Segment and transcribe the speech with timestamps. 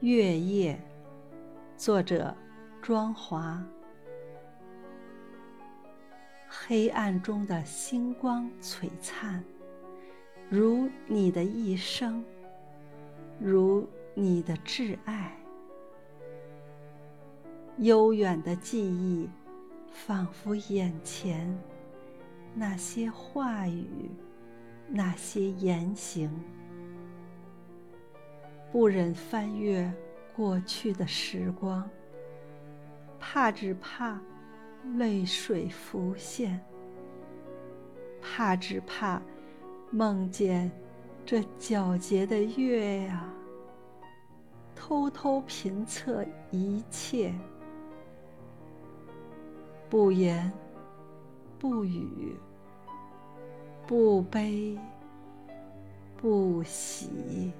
[0.00, 0.78] 月夜，
[1.74, 2.36] 作者
[2.82, 3.66] 庄华。
[6.46, 9.42] 黑暗中的星光璀璨，
[10.50, 12.22] 如你的一生，
[13.40, 15.34] 如你的挚爱。
[17.78, 19.30] 悠远的记忆，
[19.90, 21.58] 仿佛眼前
[22.54, 24.10] 那些话语，
[24.88, 26.30] 那些言行。
[28.76, 29.90] 不忍翻阅
[30.36, 31.88] 过去的时光，
[33.18, 34.20] 怕只怕
[34.98, 36.60] 泪水浮现，
[38.20, 39.22] 怕只怕
[39.90, 40.70] 梦见
[41.24, 43.32] 这皎洁的月呀，
[44.74, 47.32] 偷偷评测一切，
[49.88, 50.52] 不言
[51.58, 52.36] 不语，
[53.86, 54.78] 不悲
[56.14, 57.54] 不喜。